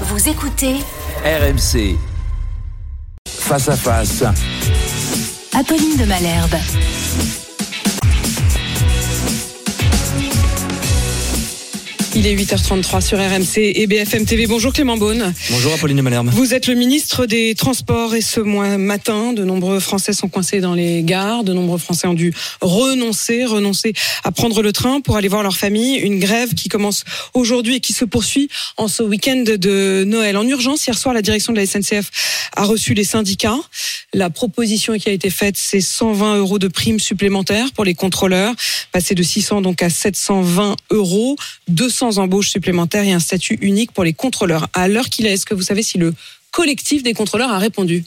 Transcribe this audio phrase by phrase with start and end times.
[0.00, 0.74] Vous écoutez
[1.24, 1.96] RMC.
[3.28, 4.24] Face à face.
[5.52, 7.43] Apolline de Malherbe.
[12.16, 14.46] Il est 8h33 sur RMC et BFM TV.
[14.46, 15.34] Bonjour Clément Beaune.
[15.50, 16.28] Bonjour Apolline Malherbe.
[16.28, 20.60] Vous êtes le ministre des Transports et ce mois matin, de nombreux Français sont coincés
[20.60, 21.42] dans les gares.
[21.42, 25.56] De nombreux Français ont dû renoncer, renoncer à prendre le train pour aller voir leur
[25.56, 25.96] famille.
[25.96, 27.02] Une grève qui commence
[27.34, 30.36] aujourd'hui et qui se poursuit en ce week-end de Noël.
[30.36, 32.10] En urgence, hier soir, la direction de la SNCF
[32.54, 33.58] a reçu les syndicats.
[34.12, 38.54] La proposition qui a été faite, c'est 120 euros de primes supplémentaires pour les contrôleurs,
[38.92, 41.34] passer de 600 donc à 720 euros,
[41.66, 44.68] 200 embauches supplémentaires et un statut unique pour les contrôleurs.
[44.72, 46.14] À l'heure qu'il est, est-ce que vous savez si le
[46.50, 48.04] collectif des contrôleurs a répondu?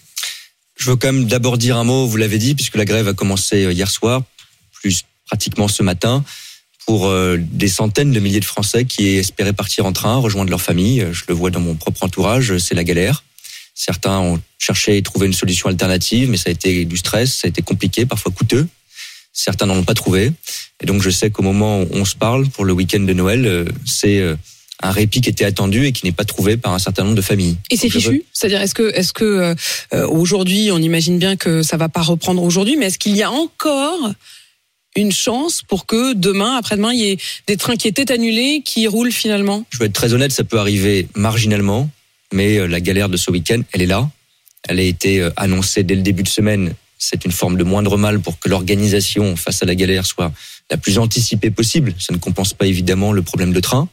[0.76, 3.14] Je veux quand même d'abord dire un mot, vous l'avez dit, puisque la grève a
[3.14, 4.23] commencé euh, hier soir,
[4.72, 6.23] plus pratiquement ce matin,
[6.86, 10.62] pour euh, des centaines de milliers de Français qui espéraient partir en train, rejoindre leur
[10.62, 11.06] famille.
[11.12, 13.23] Je le vois dans mon propre entourage, c'est la galère.
[13.73, 17.48] Certains ont cherché et trouvé une solution alternative, mais ça a été du stress, ça
[17.48, 18.67] a été compliqué, parfois coûteux.
[19.38, 20.31] Certains n'en ont pas trouvé.
[20.81, 23.45] Et donc je sais qu'au moment où on se parle pour le week-end de Noël,
[23.45, 24.35] euh, c'est euh,
[24.81, 27.21] un répit qui était attendu et qui n'est pas trouvé par un certain nombre de
[27.21, 27.55] familles.
[27.69, 29.55] Et c'est fichu C'est-à-dire, est-ce que, est-ce que
[29.93, 33.21] euh, aujourd'hui, on imagine bien que ça va pas reprendre aujourd'hui, mais est-ce qu'il y
[33.21, 34.11] a encore
[34.95, 38.88] une chance pour que demain, après-demain, il y ait des trains qui étaient annulés, qui
[38.88, 39.65] roulent finalement?
[39.69, 41.88] Je veux être très honnête, ça peut arriver marginalement,
[42.33, 44.09] mais la galère de ce week-end, elle est là.
[44.67, 46.73] Elle a été annoncée dès le début de semaine.
[46.98, 50.31] C'est une forme de moindre mal pour que l'organisation face à la galère soit
[50.72, 51.94] la plus anticipée possible.
[52.00, 53.88] Ça ne compense pas évidemment le problème de train.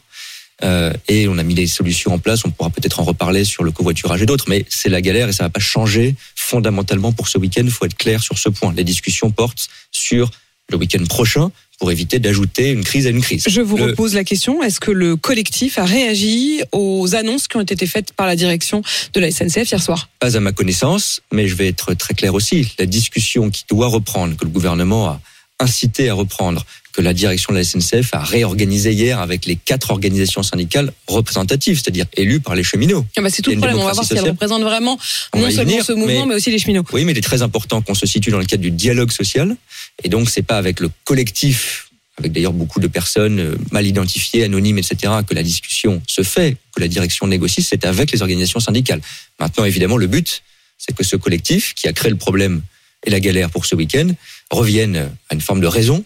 [0.63, 2.45] Euh, et on a mis des solutions en place.
[2.45, 5.33] On pourra peut-être en reparler sur le covoiturage et d'autres, mais c'est la galère et
[5.33, 7.63] ça va pas changer fondamentalement pour ce week-end.
[7.63, 8.73] Il faut être clair sur ce point.
[8.73, 10.31] Les discussions portent sur
[10.69, 13.43] le week-end prochain pour éviter d'ajouter une crise à une crise.
[13.47, 17.57] Je vous Le- repose la question est-ce que le collectif a réagi aux annonces qui
[17.57, 18.81] ont été faites par la direction
[19.13, 20.09] de la SNCF hier soir?
[20.19, 22.67] Pas à ma connaissance, mais je vais être très clair aussi.
[22.79, 25.21] La discussion qui doit reprendre, que le gouvernement a
[25.59, 29.91] incité à reprendre, que la direction de la SNCF a réorganisé hier avec les quatre
[29.91, 33.05] organisations syndicales représentatives, c'est-à-dire élues par les cheminots.
[33.17, 33.79] Ah bah, C'est tout le problème.
[33.79, 34.97] On va voir si elle représente vraiment
[35.33, 36.25] On non seulement venir, ce mouvement, mais...
[36.27, 36.85] mais- aussi les cheminots.
[36.93, 39.57] Oui, mais il est très important qu'on se situe dans le cadre du dialogue social.
[40.03, 44.45] Et donc, c'est pas avec le collectif, avec d'ailleurs beaucoup de personnes euh, mal identifiées,
[44.45, 48.61] anonymes, etc., que la discussion se fait, que la direction négocie, c'est avec les organisations
[48.61, 49.01] syndicales.
[49.41, 50.43] Maintenant, évidemment, le but,
[50.77, 52.61] c'est que ce collectif, qui a créé le problème
[53.05, 54.07] et la galère pour ce week-end,
[54.49, 56.05] revienne à une forme de raison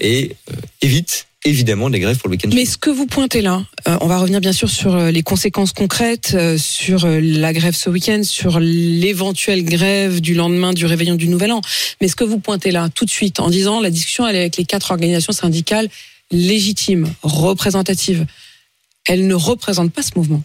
[0.00, 2.50] et euh, évite évidemment des grèves pour le week-end.
[2.52, 5.22] Mais ce que vous pointez là, euh, on va revenir bien sûr sur euh, les
[5.22, 11.14] conséquences concrètes, euh, sur la grève ce week-end, sur l'éventuelle grève du lendemain du réveillon
[11.14, 11.60] du Nouvel An.
[12.00, 14.40] Mais ce que vous pointez là, tout de suite, en disant la discussion elle est
[14.40, 15.88] avec les quatre organisations syndicales
[16.30, 18.26] légitimes, représentatives,
[19.06, 20.42] elles ne représentent pas ce mouvement.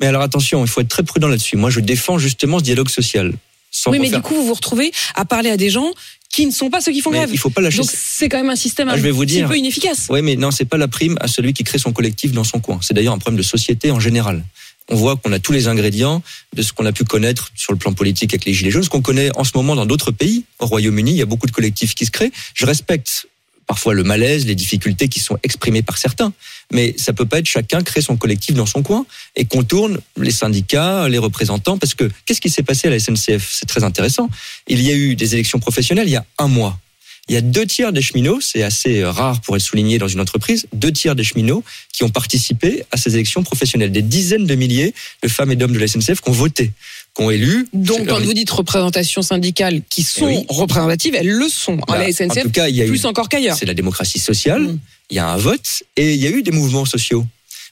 [0.00, 1.56] Mais alors attention, il faut être très prudent là-dessus.
[1.56, 3.32] Moi, je défends justement ce dialogue social.
[3.70, 5.90] Sans oui, mais du coup, vous vous retrouvez à parler à des gens
[6.34, 7.30] qui ne sont pas ceux qui font Mais grève.
[7.32, 9.24] il faut pas lâcher Donc c'est quand même un système Ah, un je vais vous
[9.24, 9.48] dire.
[9.48, 10.06] peu inefficace.
[10.10, 12.58] Oui, mais non, c'est pas la prime à celui qui crée son collectif dans son
[12.60, 12.78] coin.
[12.82, 14.44] C'est d'ailleurs un problème de société en général.
[14.90, 16.22] On voit qu'on a tous les ingrédients
[16.54, 18.90] de ce qu'on a pu connaître sur le plan politique avec les Gilets jaunes, ce
[18.90, 20.44] qu'on connaît en ce moment dans d'autres pays.
[20.58, 22.32] Au Royaume-Uni, il y a beaucoup de collectifs qui se créent.
[22.54, 23.26] Je respecte
[23.66, 26.32] parfois le malaise, les difficultés qui sont exprimées par certains.
[26.72, 30.30] Mais ça peut pas être chacun crée son collectif dans son coin et contourne les
[30.30, 31.78] syndicats, les représentants.
[31.78, 33.50] Parce que qu'est-ce qui s'est passé à la SNCF?
[33.52, 34.28] C'est très intéressant.
[34.66, 36.78] Il y a eu des élections professionnelles il y a un mois.
[37.28, 40.20] Il y a deux tiers des cheminots, c'est assez rare pour être souligné dans une
[40.20, 43.92] entreprise, deux tiers des cheminots qui ont participé à ces élections professionnelles.
[43.92, 44.92] Des dizaines de milliers
[45.22, 46.72] de femmes et d'hommes de la SNCF qui ont voté,
[47.72, 50.44] Donc, quand vous dites représentation syndicale qui sont Oui.
[50.48, 52.88] représentatives, elles le sont à Bah, la en SNCF, tout cas, il y a eu
[52.88, 53.56] plus encore qu'ailleurs.
[53.56, 54.62] c'est la démocratie sociale.
[54.62, 54.78] Mm.
[55.10, 57.24] Il y a un vote et il y a eu des mouvements sociaux.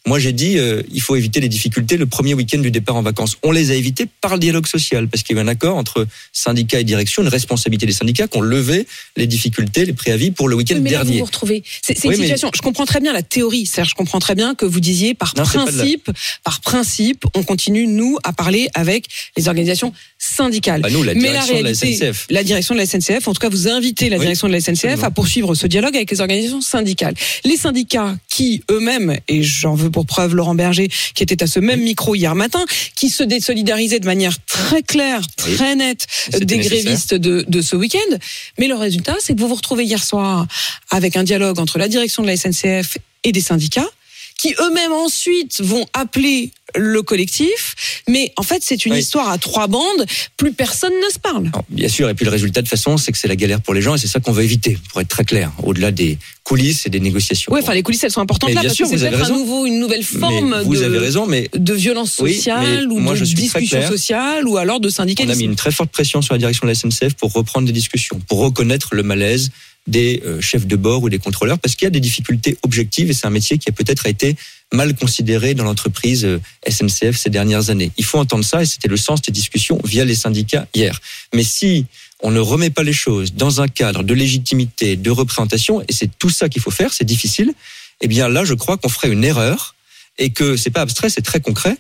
[0.05, 3.03] Moi, j'ai dit, euh, il faut éviter les difficultés le premier week-end du départ en
[3.03, 3.37] vacances.
[3.45, 5.77] On les a évités par le dialogue social, parce qu'il y a eu un accord
[5.77, 10.33] entre syndicats et direction, une responsabilité des syndicats qui ont levé les difficultés, les préavis
[10.33, 11.19] pour le week-end Oui, mais là, vous dernier.
[11.21, 11.62] vous retrouvez.
[11.83, 12.51] C'est c'est Oui, une mais- situation.
[12.53, 13.65] Je comprends très bien la théorie.
[13.65, 16.11] C'est-à-dire, je comprends très bien que vous disiez par Non, la- principe,
[16.43, 19.06] par principe, on continue nous à parler avec
[19.37, 19.93] les organisations
[20.25, 20.81] syndicales.
[20.83, 22.27] Bah, nous, la mais la direction de la SNCF.
[22.31, 24.61] la direction de la SNCF, en tout cas, vous invitez la Oui, direction de la
[24.61, 25.03] SNCF absolument.
[25.07, 27.15] à poursuivre ce dialogue avec les organisations syndicales.
[27.45, 31.59] Les syndicats qui eux-mêmes, et j'en veux pour preuve Laurent Berger, qui était à ce
[31.59, 32.65] même micro hier matin,
[32.95, 35.55] qui se désolidarisaient de manière très claire, Oui.
[35.57, 36.07] très nette
[36.41, 36.83] des nécessaire.
[36.83, 38.17] grévistes de, de ce week-end.
[38.59, 40.47] Mais le résultat, c'est que vous vous retrouvez hier soir
[40.91, 43.89] avec un dialogue entre la direction de la SNCF et des syndicats
[44.43, 48.03] qui eux-mêmes ensuite vont appeler le collectif.
[48.09, 49.00] Mais en fait, c'est une Oui.
[49.00, 50.06] histoire à trois bandes.
[50.37, 51.47] Plus personne ne se parle.
[51.53, 53.73] Alors, bien sûr, et puis le résultat de façon, c'est que c'est la galère pour
[53.75, 56.87] les gens, et c'est ça qu'on veut éviter, pour être très clair, au-delà des coulisses
[56.87, 57.53] et des négociations.
[57.53, 59.31] Oui, enfin, les coulisses, elles sont importantes Mais là bien parce sûr, que c'est peut-être
[59.31, 62.99] un nouveau, une nouvelle Mais forme vous de, avez raison, mais de violence sociale ou
[62.99, 63.88] moi, de je suis très discussion clair.
[63.88, 65.33] sociale ou alors de on syndicalisme.
[65.33, 67.73] a mis une très forte pression sur la direction de la SNCF pour reprendre des
[67.73, 69.50] discussions, pour reconnaître le malaise
[69.87, 73.11] des euh, chefs de bord ou des contrôleurs, parce qu'il y a des difficultés objectives
[73.11, 74.37] et c'est un métier qui a peut-être été
[74.73, 77.90] mal considéré dans l'entreprise euh, SNCF ces dernières années.
[77.96, 81.00] Il faut entendre ça et c'était le sens des discussions via les syndicats hier.
[81.34, 81.87] Mais si
[82.23, 86.11] on ne remet pas les choses dans un cadre de légitimité, de représentation, et c'est
[86.19, 87.52] tout ça qu'il faut faire, c'est difficile,
[88.00, 89.75] eh bien là, je crois qu'on ferait une erreur
[90.19, 91.76] et que c'est pas abstrait, c'est très concret.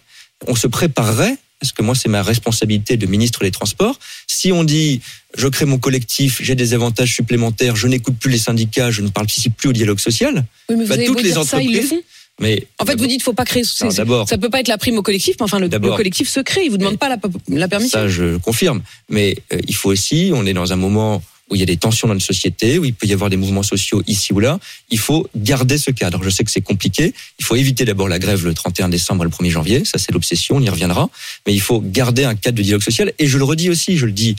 [0.48, 3.96] On se préparerait, parce que moi, c'est ma responsabilité de ministre des Transports.
[4.26, 5.00] Si on dit,
[5.36, 9.08] je crée mon collectif, j'ai des avantages supplémentaires, je n'écoute plus les syndicats, je ne
[9.08, 11.62] participe plus au dialogue social, Oui, mais vous Bah, avez toutes beau les dire ça,
[11.62, 12.00] ils le font.
[12.40, 13.62] mais En fait, vous dites, faut pas créer.
[13.80, 14.28] Non, d'abord.
[14.28, 16.64] Ça peut pas être la prime au collectif, mais enfin, le, le collectif se crée.
[16.64, 17.16] Ils vous demandent pas la,
[17.48, 17.96] la permission.
[18.00, 18.82] Ça, je confirme.
[19.08, 21.76] Mais euh, il faut aussi, on est dans un moment où il y a des
[21.76, 24.58] tensions dans notre société, où il peut y avoir des mouvements sociaux ici ou là.
[24.88, 26.22] Il faut garder ce cadre.
[26.24, 27.12] Je sais que c'est compliqué.
[27.38, 29.84] Il faut éviter d'abord la grève le 31 décembre et le 1er janvier.
[29.84, 30.56] Ça, c'est l'obsession.
[30.56, 31.10] On y reviendra.
[31.46, 33.12] Mais il faut garder un cadre de dialogue social.
[33.18, 34.34] Et je le redis aussi, je le dis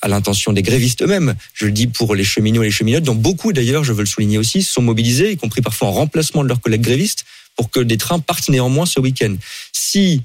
[0.00, 1.34] à l'intention des grévistes eux-mêmes.
[1.52, 4.06] Je le dis pour les cheminots et les cheminotes, dont beaucoup d'ailleurs, je veux le
[4.06, 7.80] souligner aussi, sont mobilisés, y compris parfois en remplacement de leurs collègues grévistes, pour que
[7.80, 9.36] des trains partent néanmoins ce week-end.
[9.72, 10.22] Si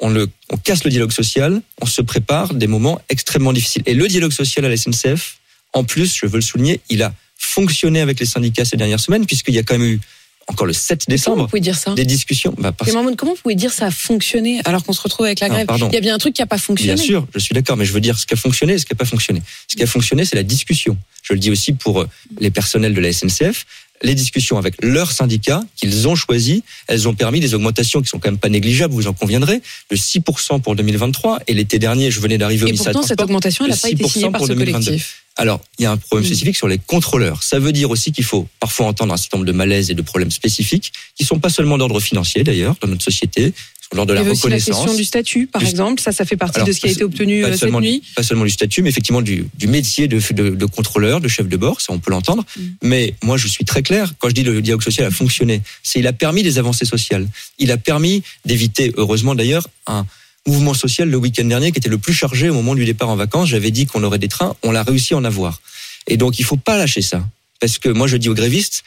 [0.00, 3.82] on, le, on casse le dialogue social, on se prépare des moments extrêmement difficiles.
[3.86, 5.37] Et le dialogue social à la SNCF,
[5.78, 9.24] en plus, je veux le souligner, il a fonctionné avec les syndicats ces dernières semaines,
[9.26, 10.00] puisqu'il y a quand même eu,
[10.48, 12.54] encore le 7 Comment vous décembre, pouvez dire ça des discussions.
[12.58, 15.40] Bah, parce- Beaune, comment vous pouvez dire ça a fonctionné alors qu'on se retrouve avec
[15.40, 15.66] la Non, grève?
[15.90, 16.94] Il y a bien un truc qui a pas fonctionné.
[16.94, 18.86] Bien sûr, je suis d'accord, mais je veux dire ce qui a fonctionné et ce
[18.86, 19.42] qui n'a pas fonctionné.
[19.68, 20.96] Ce qui a fonctionné, c'est la discussion.
[21.22, 22.08] Je le dis aussi pour euh,
[22.40, 23.66] les personnels de la SNCF.
[24.02, 28.18] Les discussions avec leurs syndicats qu'ils ont choisis, elles ont permis des augmentations qui sont
[28.18, 29.60] quand même pas négligeables, vous en conviendrez,
[29.90, 31.40] de 6% pour 2023.
[31.48, 33.76] Et l'été dernier, je venais d'arriver au Et ministère pourtant, des cette augmentation, elle n'a
[33.76, 34.84] pas été 6% signée par ce 2022.
[34.84, 35.24] collectif.
[35.36, 36.26] Alors, il y a un problème Mm.
[36.26, 37.42] spécifique sur les contrôleurs.
[37.44, 40.02] Ça veut dire aussi qu'il faut parfois entendre un certain nombre de malaises et de
[40.02, 43.52] problèmes spécifiques, qui sont pas seulement d'ordre financier d'ailleurs, dans notre société,
[43.94, 44.76] lors de la aussi la reconnaissance.
[44.76, 46.00] question du statut, par Du- exemple.
[46.02, 48.02] Ça, ça fait partie Alors, de ce qui a été obtenu euh, cette seulement, nuit.
[48.14, 51.48] pas seulement du statut, mais effectivement du, du métier de, de, de contrôleur, de chef
[51.48, 52.44] de bord, ça on peut l'entendre.
[52.56, 52.62] Mm.
[52.82, 55.98] Mais moi je suis très clair, quand je dis le dialogue social a fonctionné, c'est
[56.00, 57.26] il a permis des avancées sociales.
[57.58, 60.04] Il a permis d'éviter, heureusement d'ailleurs, un
[60.46, 63.16] mouvement social le week-end dernier qui était le plus chargé au moment du départ en
[63.16, 63.48] vacances.
[63.48, 65.60] J'avais dit qu'on aurait des trains, on l'a réussi à en avoir.
[66.06, 67.26] Et donc il faut pas lâcher ça.
[67.60, 68.82] Parce que moi je dis aux grévistes,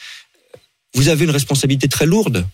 [0.93, 2.45] vous avez une responsabilité très lourde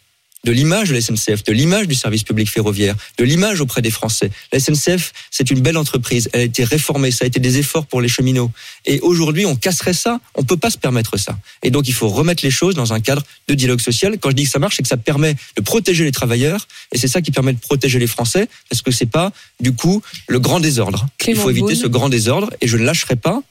[0.44, 3.92] de l'image de la SNCF, de l'image du service public ferroviaire, de l'image auprès des
[3.92, 4.30] Français.
[4.51, 6.30] La SNCF, c'est une belle entreprise.
[6.34, 7.12] Elle a été réformée.
[7.12, 8.51] Ça a été des efforts pour les cheminots.
[8.86, 10.19] Et aujourd'hui, on casserait ça.
[10.36, 11.38] On peut pas se permettre ça.
[11.63, 14.18] Et donc, il faut remettre les choses dans un cadre de dialogue social.
[14.19, 16.68] Quand je dis que ça marche, c'est que ça permet de protéger les travailleurs.
[16.92, 18.48] Et c'est ça qui permet de protéger les Français.
[18.69, 21.07] Parce que c'est pas, du coup, le grand désordre.
[21.18, 21.75] Clément il faut éviter Beaune.
[21.75, 22.51] ce grand désordre.
[22.62, 23.42] Et je ne lâcherai pas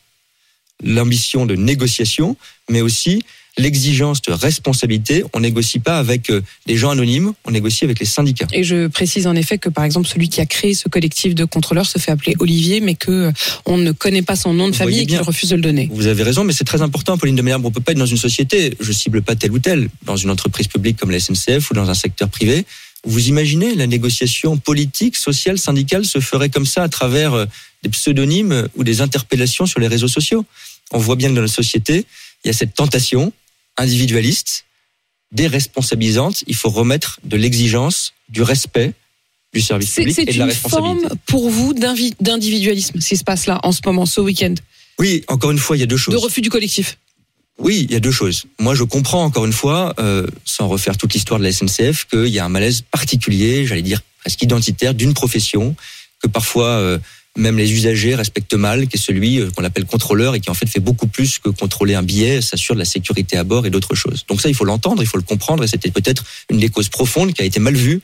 [0.83, 2.37] l'ambition de négociation,
[2.71, 3.23] mais aussi
[3.59, 5.25] l'exigence de responsabilité.
[5.33, 8.47] On négocie pas avec euh, des gens anonymes, on négocie avec les syndicats.
[8.53, 11.45] Et je précise en effet que, par exemple, celui qui a créé ce collectif de
[11.45, 13.33] contrôleurs se fait appeler Olivier, mais que euh,
[13.65, 15.89] on ne connaît pas son nom de Vous famille et qu'il refuse de le donner.
[15.93, 17.65] Vous avez raison, mais c'est très important, Pauline de Malherbe.
[17.65, 20.31] On peut pas être dans une société, je cible pas tel ou tel, dans une
[20.31, 22.65] entreprise publique comme la SNCF ou dans un secteur privé.
[23.05, 27.47] Vous imaginez la négociation politique, sociale, syndicale se ferait comme ça à travers euh,
[27.83, 30.45] des pseudonymes ou des interpellations sur les réseaux sociaux.
[30.93, 32.05] On voit bien que dans notre société,
[32.45, 33.33] il y a cette tentation
[33.77, 34.65] individualiste,
[35.33, 36.45] déresponsabilisante.
[36.47, 38.93] Il faut remettre de l'exigence, du respect
[39.55, 41.07] du service C'est public c'est et de la une responsabilité.
[41.09, 41.73] forme pour vous
[42.21, 44.55] d'individualisme, ce qui se passe là en ce moment, ce week-end,
[44.99, 46.15] Oui, encore une fois, il y a deux choses.
[46.15, 46.99] de refus du collectif?
[47.59, 48.45] Oui, il y a deux choses.
[48.59, 52.27] Moi, je comprends encore une fois, euh, sans refaire toute l'histoire de la SNCF, qu'il
[52.29, 55.75] y a un malaise particulier, j'allais dire presque identitaire, d'une profession
[56.23, 56.99] que parfois euh,
[57.37, 60.55] même les usagers respectent mal, qui est celui euh, qu'on appelle contrôleur et qui en
[60.55, 63.71] fait fait beaucoup plus que contrôler un billet, s'assure de la sécurité à bord et
[63.71, 64.25] d'autres choses.
[64.29, 66.89] Donc ça, il faut l'entendre, il faut le comprendre, et c'était peut-être une des causes
[66.89, 68.01] profondes qui a été mal vue,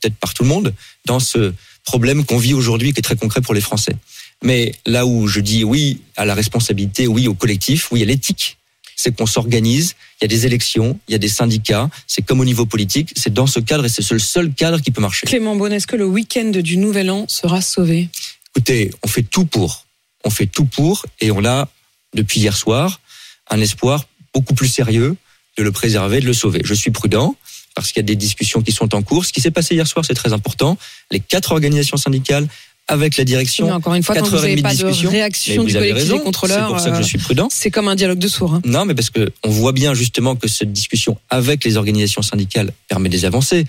[0.00, 1.52] peut-être par tout le monde, dans ce
[1.84, 3.96] problème qu'on vit aujourd'hui, qui est très concret pour les Français.
[4.42, 8.58] Mais là où je dis oui à la responsabilité, oui au collectif, oui à l'éthique,
[8.94, 12.40] c'est qu'on s'organise, il y a des élections, il y a des syndicats, c'est comme
[12.40, 15.26] au niveau politique, c'est dans ce cadre et c'est le seul cadre qui peut marcher.
[15.26, 18.08] Clément Beaune, est-ce que le week-end du Nouvel An sera sauvé?
[18.70, 19.86] Écoutez, on fait tout pour.
[20.24, 21.68] On fait tout pour et on a,
[22.12, 23.00] depuis hier soir,
[23.48, 25.16] un espoir beaucoup plus sérieux
[25.56, 26.60] de le préserver, de le sauver.
[26.64, 27.34] Je suis prudent
[27.74, 29.24] parce qu'il y a des discussions qui sont en cours.
[29.24, 30.76] Ce qui s'est passé hier soir, c'est très important.
[31.10, 32.46] Les quatre organisations syndicales
[32.88, 33.70] avec la Mais direction.
[33.70, 36.02] encore une fois, que vous 4 heures et n'avez pas de réaction Mais du collectif
[36.02, 36.16] raison.
[36.18, 37.48] des contrôleurs, C'est pour ça que euh, je suis prudent.
[37.50, 38.52] c'est comme un dialogue de sourds.
[38.54, 38.60] hein.
[38.66, 42.72] Non, mais parce que on voit bien justement que cette discussion avec les organisations syndicales
[42.86, 43.64] permet des avancées.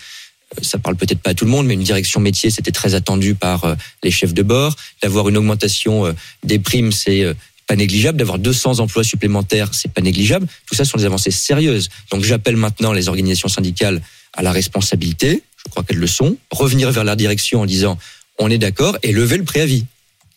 [0.62, 3.36] Ça parle peut-être pas à tout le monde, mais une direction métier, c'était très attendu
[3.36, 4.76] par euh, les chefs de bord.
[5.04, 6.14] D'avoir une augmentation euh,
[6.44, 7.34] des primes, c'est euh,
[7.68, 8.18] pas négligeable.
[8.18, 10.48] D'avoir 200 emplois supplémentaires, c'est pas négligeable.
[10.66, 11.90] Tout ça sont des avancées sérieuses.
[12.12, 14.02] Donc j'appelle maintenant les organisations syndicales
[14.34, 15.44] à la responsabilité.
[15.66, 16.36] Je crois qu'elles le sont.
[16.52, 17.98] Revenir vers la direction en disant
[18.40, 19.86] on est d'accord et lever le préavis.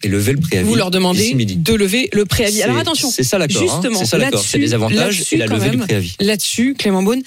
[0.04, 0.69] Et lever le préavis.
[0.69, 2.61] Vous leur demandez de lever le préavis.
[2.62, 3.62] Alors attention, C'est ça l'accord.
[3.62, 3.66] hein.
[3.71, 4.42] Justement, C'est ça l'accord.
[4.45, 6.16] C'est là-dessus- avantages et la levée du préavis.
[6.21, 7.23] là-dessus, Clément Beaune,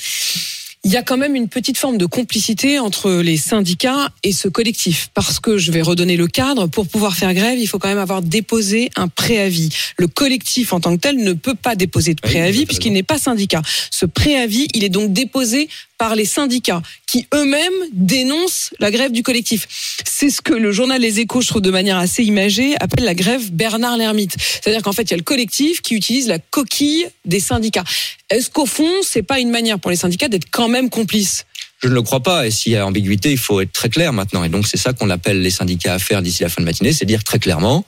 [0.85, 4.47] il y a quand même une petite forme de complicité entre les syndicats et ce
[4.47, 5.09] collectif.
[5.15, 7.97] Parce que je vais redonner le cadre, pour pouvoir faire grève, il faut quand même
[7.97, 9.69] avoir déposé un préavis.
[9.97, 13.01] Le collectif en tant que tel ne peut pas déposer de vous préavis puisqu'il n'est
[13.01, 13.63] pas syndicat.
[13.89, 19.23] Ce préavis, il est donc déposé par les syndicats qui eux-mêmes dénoncent la grève du
[19.23, 19.67] collectif.
[20.05, 23.15] C'est ce que le journal Les Échos, je trouve de manière assez imagée, appelle la
[23.15, 24.35] grève Bernard l'ermite.
[24.39, 27.83] C'est-à-dire qu'en fait, il y a le collectif qui utilise la coquille des syndicats.
[28.29, 31.45] Est-ce qu'au fond, c'est pas une manière pour les syndicats d'être quand même complices?
[31.79, 32.47] Je ne le crois pas.
[32.47, 34.43] Et s'il y a ambiguïté, il faut être très clair maintenant.
[34.43, 36.93] Et donc, c'est ça qu'on appelle les syndicats à faire d'ici la fin de matinée.
[36.93, 37.85] C'est dire très clairement,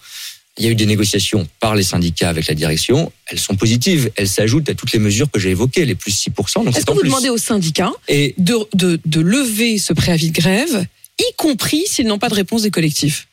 [0.58, 3.12] il y a eu des négociations par les syndicats avec la direction.
[3.28, 4.10] Elles sont positives.
[4.16, 6.66] Elles s'ajoutent à toutes les mesures que j'ai évoquées, les plus 6%.
[6.66, 7.10] Donc, Est-ce que vous plus.
[7.10, 10.86] demandez aux syndicats Et de, de, de lever ce préavis de grève,
[11.20, 13.28] y compris s'ils n'ont pas de réponse des collectifs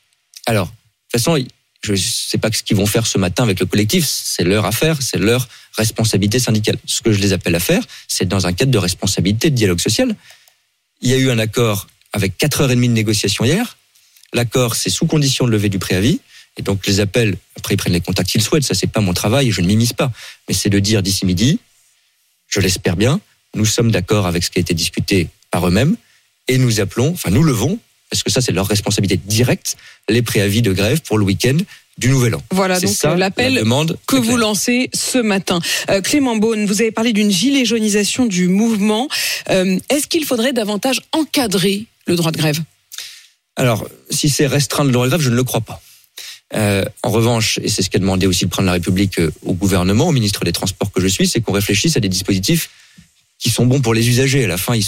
[0.47, 0.73] alors, de
[1.19, 1.43] toute façon,
[1.83, 4.07] je ne sais pas ce qu'ils vont faire ce matin avec le collectif.
[4.07, 6.76] C'est leur affaire, c'est leur responsabilité syndicale.
[6.85, 9.81] Ce que je les appelle à faire, c'est dans un cadre de responsabilité, de dialogue
[9.81, 10.14] social.
[11.00, 13.78] Il y a eu un accord avec 4 heures et demie de négociation hier.
[14.35, 16.21] L'accord, c'est sous condition de lever du préavis.
[16.56, 18.64] Et donc, je les appelle, après, ils prennent les contacts qu'ils souhaitent.
[18.64, 20.12] Ça, c'est pas mon travail, je ne m'immisce pas.
[20.49, 21.58] Mais c'est de dire d'ici midi,
[22.49, 23.20] je l'espère bien,
[23.54, 25.96] nous sommes d'accord avec ce qui a été discuté par eux-mêmes
[26.49, 27.78] et nous appelons, enfin, nous levons,
[28.11, 29.76] parce que ça, c'est leur responsabilité directe,
[30.08, 31.56] les préavis de grève pour le week-end
[31.99, 32.42] du Nouvel An.
[32.50, 33.62] Voilà, donc euh, la l'appel
[34.06, 35.61] que vous lancez ce matin.
[35.90, 39.08] Euh, Clément Beaune, vous avez parlé d'une gilet jaunisation du mouvement.
[39.50, 42.61] Euh, Est-ce qu'il faudrait davantage encadrer le droit de grève?
[43.56, 45.80] Alors, si c'est restreindre le droit de grève, je ne le crois pas.
[46.54, 49.32] Euh, en revanche, et c'est ce qu'a demandé aussi le président de la République euh,
[49.42, 52.70] au gouvernement, au ministre des Transports que je suis, c'est qu'on réfléchisse à des dispositifs
[53.38, 54.44] qui sont bons pour les usagers.
[54.44, 54.86] À la fin, ils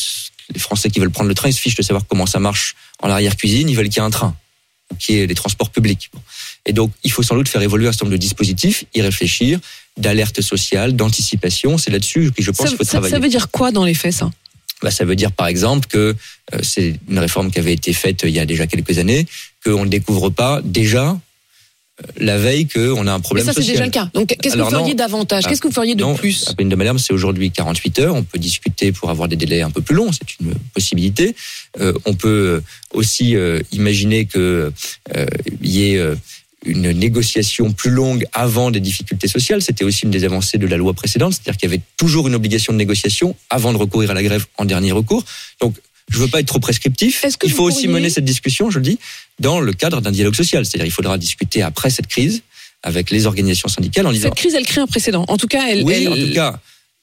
[0.55, 2.77] les Français qui veulent prendre le train, ils se fichent de savoir comment ça marche
[3.03, 4.37] en arrière-cuisine, ils veulent qu'il y ait un train,
[4.99, 6.11] qu'il y ait des transports publics.
[6.67, 9.59] Et donc, il faut sans doute faire évoluer un certain nombre de dispositifs, y réfléchir,
[9.97, 11.79] d'alerte sociale, d'anticipation.
[11.79, 13.15] C'est là-dessus que je pense qu'il faut ça- travailler.
[13.15, 14.31] ça veut dire quoi dans les faits, ça?
[14.83, 16.15] Bah, ça veut dire par exemple que
[16.55, 19.27] euh, c'est une réforme qui avait été faite euh, il y a déjà quelques années,
[19.65, 21.19] qu'on ne découvre pas déjà
[22.19, 24.11] la veille qu'on a un Mais problème ça, c'est déjà le cas.
[24.13, 24.95] Donc, qu'est-ce que vous feriez non.
[24.95, 25.45] davantage?
[25.47, 26.47] Ah, Qu'est-ce que vous feriez de non, plus?
[26.49, 28.15] La peine de Malherbe, c'est aujourd'hui 48 heures.
[28.15, 31.35] On peut discuter pour avoir des délais un peu plus longs, c'est une possibilité.
[31.81, 32.63] Euh, on peut
[32.93, 34.73] aussi euh, imaginer que
[35.17, 35.27] euh,
[35.63, 36.15] y ait euh,
[36.65, 39.63] une négociation plus longue avant des difficultés sociales.
[39.63, 42.35] C'était aussi une des avancées de la loi précédente, c'est-à-dire qu'il y avait toujours une
[42.35, 45.25] obligation de négociation avant de recourir à la grève en dernier recours.
[45.61, 45.77] Donc,
[46.09, 47.25] je veux pas être trop prescriptif.
[47.25, 48.99] Est-ce que il faut aussi mener cette discussion, je le dis,
[49.41, 50.65] dans le cadre d'un dialogue social.
[50.65, 52.43] C'est-à-dire, il faudra discuter après cette crise
[52.83, 55.25] avec les organisations syndicales en disant Cette crise, elle crée un précédent.
[55.29, 55.83] En tout cas, elle.
[55.85, 56.59] oui, elle- en tout cas,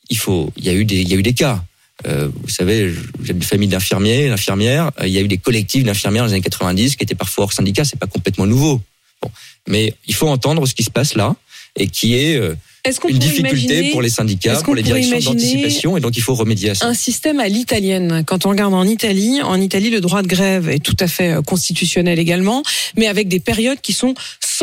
[0.10, 0.52] il faut.
[0.58, 1.64] Il y a eu des, il y a eu des cas.
[2.08, 4.92] Euh, vous savez, j'ai une famille d'infirmiers, d'infirmières.
[5.00, 7.46] Euh, Il y a eu des collectifs d'infirmières dans les années 90 qui étaient parfois
[7.46, 7.86] hors syndicat.
[7.86, 8.82] C'est pas complètement nouveau.
[9.22, 9.30] Bon,
[9.68, 11.36] mais il faut entendre ce qui se passe là
[11.76, 15.20] et qui est euh, Est-ce qu'on une difficulté imaginer pour les syndicats, pour les directions
[15.20, 16.88] d'anticipation, et donc il faut remédier à ça.
[16.88, 18.24] un système à l'italienne.
[18.26, 21.34] Quand on regarde en Italie, en Italie, le droit de grève est tout à fait
[21.34, 22.64] euh, constitutionnel également,
[22.98, 24.14] mais avec des périodes qui sont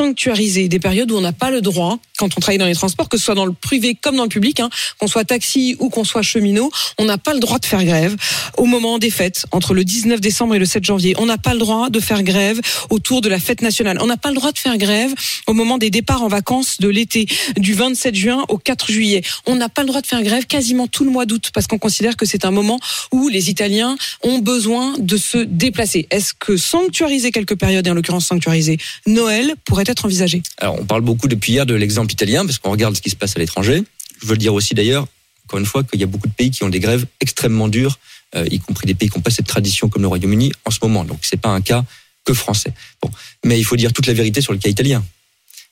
[0.01, 3.11] sanctuarisées, des périodes où on n'a pas le droit, quand on travaille dans les transports,
[3.11, 5.91] que ce soit dans le privé comme dans le public, hein, qu'on soit taxi ou
[5.91, 8.17] qu'on soit cheminot, on n'a pas le droit de faire grève
[8.57, 11.15] au moment des fêtes, entre le 19 décembre et le 7 janvier.
[11.19, 13.99] On n'a pas le droit de faire grève autour de la fête nationale.
[14.01, 15.13] On n'a pas le droit de faire grève
[15.47, 17.27] au moment des départs en vacances de l'été,
[17.59, 19.21] du 27 juin au 4 juillet.
[19.45, 21.79] On n'a pas le droit de faire grève quasiment tout le mois d'août parce qu'on
[21.79, 22.81] considère que c'est un moment
[23.13, 26.07] où les Italiens ont besoin de se déplacer.
[26.11, 30.85] Est-ce que sanctuariser quelques périodes, et en l'occurrence sanctuariser Noël, pourrait être envisagé Alors, on
[30.85, 33.39] parle beaucoup depuis hier de l'exemple italien, parce qu'on regarde ce qui se passe à
[33.39, 33.83] l'étranger.
[34.21, 35.07] Je veux le dire aussi d'ailleurs,
[35.45, 37.99] encore une fois, qu'il y a beaucoup de pays qui ont des grèves extrêmement dures,
[38.37, 40.79] euh, y compris des pays qui n'ont pas cette tradition comme le Royaume-Uni en ce
[40.83, 41.05] moment.
[41.05, 41.85] Donc, c'est pas un cas
[42.25, 42.73] que français.
[43.03, 43.11] Bon,
[43.45, 45.05] mais il faut dire toute la vérité sur le cas italien.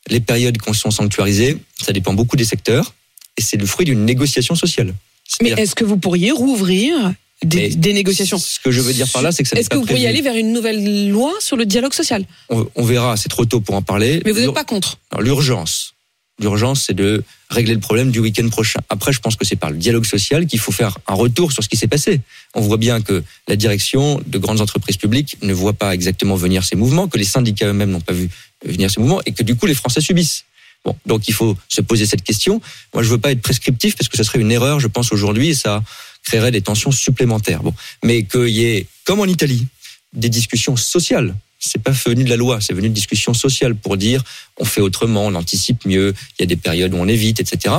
[0.08, 2.94] Les périodes qui sont sanctuarisées, ça dépend beaucoup des secteurs,
[3.37, 4.94] et c'est le fruit d'une négociation sociale.
[5.42, 7.12] Mais est-ce que vous pourriez rouvrir
[7.45, 9.76] des, des négociations Ce que je veux dire par là, c'est que ça Est-ce pas
[9.76, 12.25] que vous pourriez aller vers une nouvelle loi sur le dialogue social?
[12.49, 14.23] On, on verra, c'est trop tôt pour en parler.
[14.25, 15.95] Mais vous n'êtes pas contre L'urgence,
[16.40, 18.78] L'urgence, c'est de régler le problème du week-end prochain.
[18.88, 21.64] Après, je pense que c'est par le dialogue social qu'il faut faire un retour sur
[21.64, 22.21] ce qui s'est passé.
[22.54, 26.64] On voit bien que la direction de grandes entreprises publiques ne voit pas exactement venir
[26.64, 28.30] ces mouvements, que les syndicats eux-mêmes n'ont pas vu
[28.64, 30.45] venir ces mouvements et que du coup, les Français subissent.
[30.85, 32.61] Bon, donc il faut se poser cette question.
[32.95, 35.49] Moi, je veux pas être prescriptif parce que ce serait une erreur, je pense aujourd'hui,
[35.49, 35.83] et ça
[36.28, 37.62] créerait des tensions supplémentaires.
[37.62, 39.66] Bon, mais qu'il y ait, comme en Italie,
[40.12, 43.97] des discussions sociales c'est pas venu de la loi, c'est venu de discussion sociale pour
[43.97, 44.23] dire
[44.58, 47.75] on fait autrement, on anticipe mieux, il y a des périodes où on évite, etc.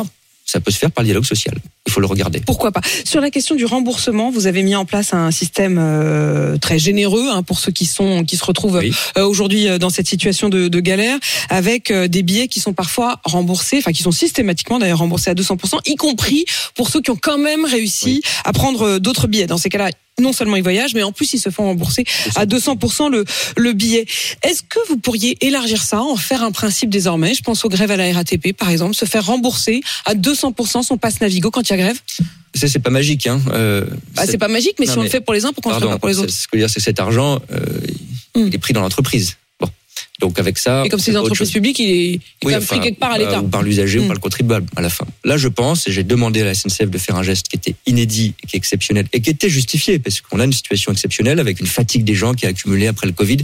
[0.46, 1.56] Ça peut se faire par dialogue social.
[1.88, 2.40] Il faut le regarder.
[2.46, 2.82] Pourquoi pas?
[3.04, 7.30] Sur la question du remboursement, vous avez mis en place un système euh, très généreux
[7.32, 10.68] hein, pour ceux qui sont qui se retrouvent euh, aujourd'hui euh, dans cette situation de,
[10.68, 11.18] de galère,
[11.50, 15.80] avec des billets qui sont parfois remboursés, enfin qui sont systématiquement d'ailleurs remboursés à 200%,
[15.86, 16.46] y compris
[16.76, 19.48] pour ceux qui ont quand même réussi à prendre d'autres billets.
[19.48, 22.04] Dans ces cas-là, non seulement ils voyagent, mais en plus ils se font rembourser
[22.36, 23.26] à 200% le,
[23.58, 24.06] le billet.
[24.44, 27.34] Est-ce que vous pourriez élargir ça, en faire un principe désormais?
[27.34, 30.98] Je pense aux grèves à la RATP, par exemple, se faire rembourser à 200% son
[30.98, 32.00] passe Navigo quand il a grève
[32.56, 33.40] c'est pas magique, hein.
[33.54, 33.86] Euh,
[34.16, 35.82] bah, c'est pas magique, mais si on le fait pour les uns, pourquoi on le
[35.82, 37.60] fait pas pour les autres Ce que je veux dire, c'est que cet argent, euh,
[38.36, 38.50] il hmm.
[38.54, 39.38] est pris dans l'entreprise.
[40.20, 40.84] Donc avec ça.
[40.86, 43.42] Et comme c'est des entreprises publiques, il est, quand même pris quelque part à l'État.
[43.42, 45.06] Ou par l'usager ou par le contribuable à la fin.
[45.24, 47.76] Là, je pense, et j'ai demandé à la SNCF de faire un geste qui était
[47.86, 51.62] inédit, qui est exceptionnel et qui était justifié, parce qu'on a une situation exceptionnelle avec
[51.62, 53.38] une fatigue des gens qui a accumulé après le Covid.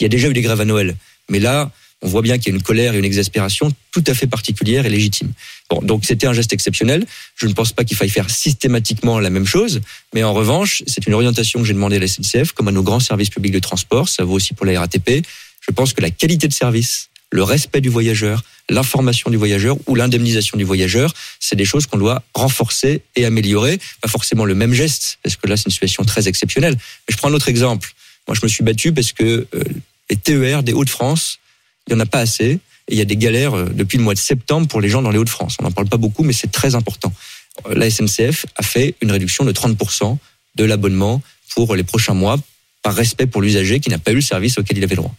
[0.00, 0.96] Il y a déjà eu des grèves à Noël,
[1.30, 1.70] mais là,
[2.02, 4.86] on voit bien qu'il y a une colère et une exaspération tout à fait particulière
[4.86, 5.32] et légitime.
[5.70, 7.06] Bon, donc c'était un geste exceptionnel.
[7.36, 9.80] Je ne pense pas qu'il faille faire systématiquement la même chose,
[10.14, 12.82] mais en revanche, c'est une orientation que j'ai demandé à la SNCF, comme à nos
[12.82, 14.08] grands services publics de transport.
[14.08, 15.22] Ça vaut aussi pour la RATP
[15.62, 19.94] je pense que la qualité de service, le respect du voyageur, l'information du voyageur ou
[19.94, 23.78] l'indemnisation du voyageur, c'est des choses qu'on doit renforcer et améliorer.
[24.00, 26.74] Pas forcément le même geste, parce que là, c'est une situation très exceptionnelle.
[26.74, 27.92] Mais je prends un autre exemple.
[28.28, 29.64] Moi, je me suis battu parce que euh,
[30.10, 31.38] les TER des Hauts-de-France,
[31.86, 32.58] il n'y en a pas assez.
[32.88, 35.02] Et il y a des galères euh, depuis le mois de septembre pour les gens
[35.02, 35.56] dans les Hauts-de-France.
[35.60, 37.12] On n'en parle pas beaucoup, mais c'est très important.
[37.66, 40.16] Euh, la SNCF a fait une réduction de 30%
[40.56, 41.22] de l'abonnement
[41.54, 42.38] pour les prochains mois
[42.82, 45.14] par respect pour l'usager qui n'a pas eu le service auquel il avait droit.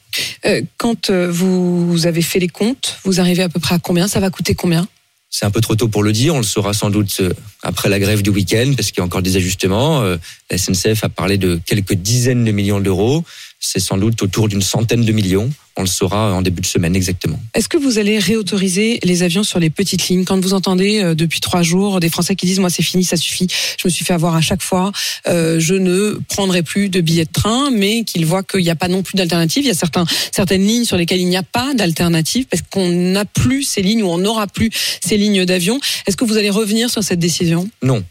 [0.46, 4.10] Euh, quand vous avez fait les comptes, vous arrivez à peu près à combien?
[4.10, 4.86] Ça va coûter combien?
[5.30, 6.36] C'est un peu trop tôt pour le dire.
[6.36, 7.22] On le saura sans doute
[7.64, 10.04] après la grève du week-end parce qu'il y a encore des ajustements.
[10.52, 13.24] La SNCF a parlé de quelques dizaines de millions d'euros.
[13.66, 15.50] C'est sans doute autour d'une centaine de millions.
[15.78, 17.40] On le saura en début de semaine exactement.
[17.54, 20.26] Est-ce que vous allez réautoriser les avions sur les petites lignes?
[20.26, 23.16] Quand vous entendez euh, depuis trois jours des Français qui disent moi c'est fini, ça
[23.16, 24.92] suffit, je me suis fait avoir à chaque fois,
[25.30, 28.76] euh, je ne prendrai plus de billets de train, mais qu'ils voient qu'il n'y a
[28.76, 29.64] pas non plus d'alternative.
[29.64, 32.90] Il y a certains, certaines lignes sur lesquelles il n'y a pas d'alternative parce qu'on
[32.90, 35.80] n'a plus ces lignes ou on n'aura plus ces lignes d'avion.
[36.06, 37.70] Est-ce que vous allez revenir sur cette décision?
[37.82, 38.04] Non.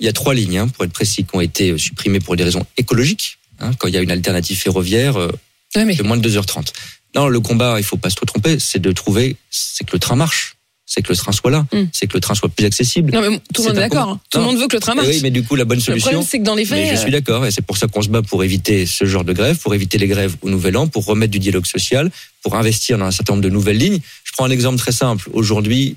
[0.00, 2.44] Il y a trois lignes, hein, pour être précis, qui ont été supprimées pour des
[2.44, 3.27] raisons écologiques.
[3.60, 5.32] Hein, quand il y a une alternative ferroviaire euh,
[5.74, 6.72] de moins de 2h30.
[7.14, 10.16] Non, le combat, il faut pas se tromper, c'est de trouver, c'est que le train
[10.16, 11.84] marche c'est que le train soit là, hmm.
[11.92, 13.12] c'est que le train soit plus accessible.
[13.12, 14.08] Non, mais tout le monde est, d'accord.
[14.08, 14.20] Hein.
[14.30, 15.08] Tout le monde veut que le train marche.
[15.08, 16.08] Oui, mais du coup, la bonne solution.
[16.08, 16.78] Le problème, c'est que dans les faits.
[16.78, 19.22] Mais je suis d'accord, et c'est pour ça qu'on se bat pour éviter ce genre
[19.22, 22.10] de grève, pour éviter les grèves au Nouvel An, pour remettre du dialogue social,
[22.42, 24.00] pour investir dans un certain nombre de nouvelles lignes.
[24.24, 25.28] Je prends un exemple très simple.
[25.34, 25.96] Aujourd'hui,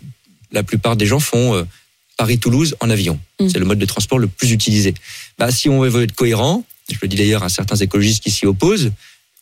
[0.52, 1.64] la plupart des gens font euh,
[2.18, 3.18] Paris-Toulouse en avion.
[3.40, 3.48] Hmm.
[3.48, 4.94] C'est le mode de transport le plus utilisé.
[5.40, 8.46] Bah, si on veut être cohérent, je le dis d'ailleurs à certains écologistes qui s'y
[8.46, 8.92] opposent,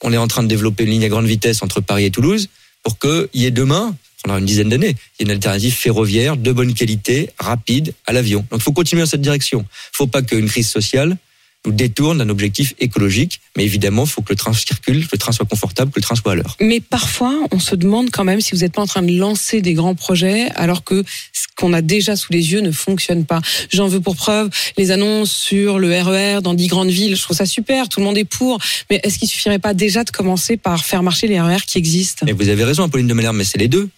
[0.02, 2.50] on est en train de développer une ligne à grande vitesse entre Paris et Toulouse
[2.84, 6.38] pour qu'il y ait demain, pendant une dizaine d'années, il y ait une alternative ferroviaire
[6.38, 8.46] de bonne qualité, rapide, à l'avion.
[8.50, 9.60] Donc il faut continuer dans cette direction.
[9.60, 11.18] Il ne faut pas qu'une crise sociale
[11.66, 13.42] nous détourne d'un objectif écologique.
[13.58, 16.04] Mais évidemment, il faut que le train circule, que le train soit confortable, que le
[16.04, 16.56] train soit à l'heure.
[16.62, 19.62] Mais parfois, on se demande quand même si vous n'êtes pas en train de lancer
[19.62, 23.42] des grands projets alors que ce qu'on a déjà sous les yeux ne fonctionne pas.
[23.72, 27.16] J'en veux pour preuve les annonces sur le RER e dans dix grandes villes.
[27.16, 28.60] Je trouve ça super, tout le monde est pour.
[28.90, 31.78] Mais est-ce qu'il suffirait pas déjà de commencer par faire marcher les RER e qui
[31.78, 32.26] existent?
[32.26, 33.90] Mais Vous avez raison, Apolline de Malherbe, mais c'est les deux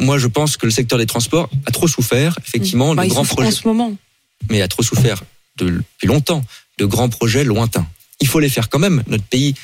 [0.00, 3.26] moi, je pense que le secteur des transports a trop souffert, effectivement, bah, de grands
[3.26, 3.48] projets.
[3.48, 3.92] En ce moment.
[4.50, 5.22] Mais a trop souffert
[5.56, 6.44] depuis longtemps
[6.78, 7.86] de grands projets lointains.
[8.20, 9.02] Il faut les faire quand même.
[9.06, 9.54] Notre pays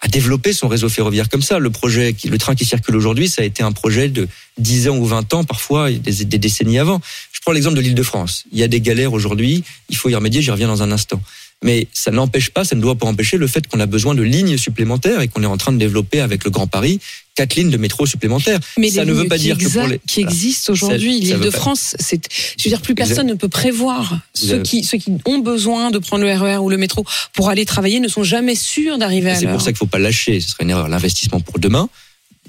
[0.00, 1.58] a développé son réseau ferroviaire comme ça.
[1.58, 4.96] Le projet, le train qui circule aujourd'hui, ça a été un projet de 10 ans
[4.96, 7.00] ou 20 ans, parfois des, des décennies avant.
[7.32, 8.44] Je prends l'exemple de l'île de France.
[8.52, 11.20] Il y a des galères aujourd'hui, il faut y remédier, j'y reviens dans un instant.
[11.64, 14.22] Mais ça n'empêche pas, ça ne doit pas empêcher le fait qu'on a besoin de
[14.22, 17.00] lignes supplémentaires et qu'on est en train de développer avec le Grand Paris
[17.34, 18.60] quatre lignes de métro supplémentaires.
[18.78, 21.96] Mais ça ne veut pas dire que pour les qui existent aujourd'hui, l'île de France,
[21.98, 22.20] c'est,
[22.56, 25.98] je veux dire, plus personne ne peut prévoir ceux qui ceux qui ont besoin de
[25.98, 29.30] prendre le RER e ou le métro pour aller travailler ne sont jamais sûrs d'arriver
[29.30, 29.40] à l'heure.
[29.40, 30.40] C'est pour ça qu'il ne faut pas lâcher.
[30.40, 30.88] Ce serait une erreur.
[30.88, 31.88] L'investissement pour demain.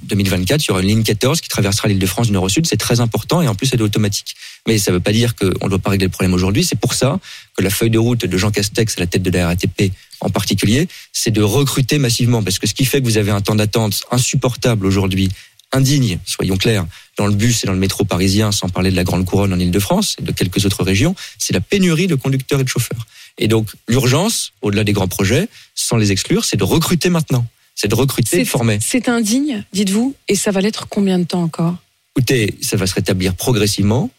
[0.04, 2.50] 2024, il y aura une ligne 14 qui traversera l'île de France du nord au
[2.50, 2.66] sud.
[2.68, 4.36] C'est très important et en plus, elle est automatique.
[4.68, 6.64] Mais ça ne veut pas dire qu'on ne doit pas régler le problème aujourd'hui.
[6.64, 7.20] C'est pour ça
[7.56, 10.30] que la feuille de route de Jean Castex à la tête de la RATP en
[10.30, 12.44] particulier, c'est de recruter massivement.
[12.44, 15.30] Parce que ce qui fait que vous avez un temps d'attente insupportable aujourd'hui
[15.72, 16.86] indigne, soyons clairs,
[17.18, 19.60] dans le bus et dans le métro parisien, sans parler de la Grande Couronne en
[19.60, 23.06] Ile-de-France et de quelques autres régions, c'est la pénurie de conducteurs et de chauffeurs.
[23.38, 27.46] Et donc, l'urgence, au-delà des grands projets, sans les exclure, c'est de recruter maintenant.
[27.82, 28.78] C'est de recruter, de C'est former.
[28.82, 31.76] c'est indigne, dites-vous, et ça va l'être combien de temps encore?
[32.14, 34.10] Écoutez, ça va se rétablir progressivement.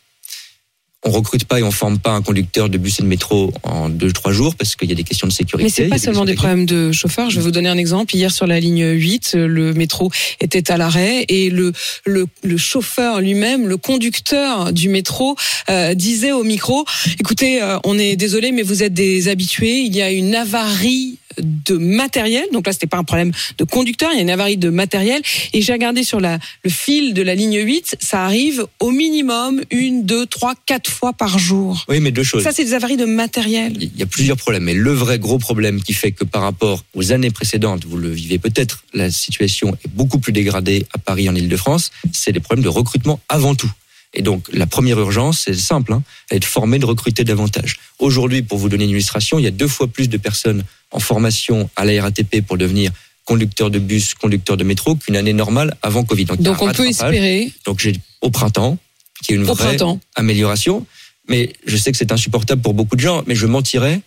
[1.02, 3.88] On recrute pas et on forme pas un conducteur de bus et de métro en
[3.88, 5.64] deux, trois jours parce qu'il y a des questions de sécurité.
[5.64, 7.30] Mais c'est pas seulement des problèmes de chauffeurs.
[7.30, 8.14] Je vais vous donner un exemple.
[8.14, 10.10] Hier sur la ligne 8, le métro
[10.40, 11.72] était à l'arrêt et le,
[12.04, 15.36] le, le chauffeur lui-même, le conducteur du métro,
[15.70, 16.84] euh, disait au micro
[17.18, 19.80] "Écoutez, euh, on est désolé, mais vous êtes des habitués.
[19.80, 22.44] Il y a une avarie." de matériel.
[22.52, 25.22] Donc là, c'était pas un problème de conducteur, il y a une avarie de matériel.
[25.52, 29.62] Et j'ai regardé sur la, le fil de la ligne 8, ça arrive au minimum
[29.70, 31.84] une, deux, trois, quatre fois par jour.
[31.88, 32.42] Oui, mais deux choses.
[32.42, 33.76] Ça, c'est des avaries de matériel.
[33.80, 36.84] Il y a plusieurs problèmes, mais le vrai gros problème qui fait que par rapport
[36.94, 41.28] aux années précédentes, vous le vivez peut-être, la situation est beaucoup plus dégradée à Paris,
[41.28, 43.70] en Ile-de-France, c'est des problèmes de recrutement avant tout.
[44.12, 47.78] Et donc, la première urgence, c'est simple, hein, être formé, de recruter davantage.
[47.98, 50.98] Aujourd'hui, pour vous donner une illustration, il y a deux fois plus de personnes en
[50.98, 52.90] formation à la RATP pour devenir
[53.24, 56.24] conducteur de bus, conducteur de métro qu'une année normale avant Covid.
[56.24, 58.76] Donc on peut espérer Donc, j'ai au printemps,
[59.22, 60.00] qui est une au vraie printemps.
[60.14, 60.86] amélioration.
[61.28, 64.00] Mais je sais que c'est insupportable pour beaucoup de gens, mais je mentirais.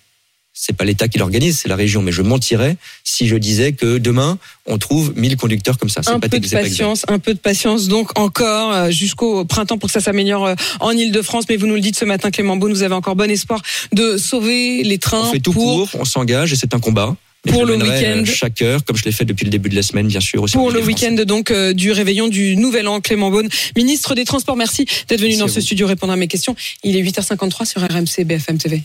[0.56, 3.98] C'est pas l'État qui l'organise, c'est la région, mais je mentirais si je disais que
[3.98, 6.02] demain on trouve 1000 conducteurs comme ça.
[6.06, 9.88] Un pas peu de patience, un peu de patience donc encore euh, jusqu'au printemps pour
[9.88, 11.46] que ça s'améliore euh, en Ile-de-France.
[11.50, 14.18] Mais vous nous le dites ce matin, Clément Beaune, vous avez encore bon espoir de
[14.18, 17.16] sauver les trains On fait tout pour, on s'engage et c'est un combat.
[17.46, 18.20] Et Pour le mènerai, week-end.
[18.22, 20.46] euh, Chaque heure, comme je l'ai fait depuis le début de la semaine, bien sûr.
[20.54, 24.56] Pour le week-end donc euh, du réveillon du Nouvel An, Clément Beaune, ministre des Transports.
[24.56, 26.56] Merci d'être venu Merci dans ce studio répondre à mes questions.
[26.84, 28.82] Il est 8h53 sur RMC BFM TV.